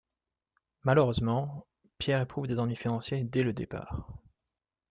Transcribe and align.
Malheureusement, 0.81 1.67
Pierre 1.99 2.21
éprouve 2.21 2.47
des 2.47 2.57
ennuis 2.57 2.75
financiers 2.75 3.23
dès 3.23 3.43
le 3.43 3.53
départ. 3.53 4.07